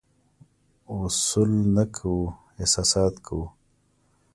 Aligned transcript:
اصول 0.93 1.51
نه 1.75 1.83
کوو، 1.95 2.21
احساسات 2.61 3.15
کوو. 3.25 3.45